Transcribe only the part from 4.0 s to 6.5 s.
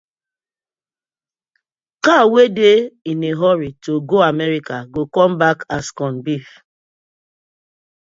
go America go come back as corn beef: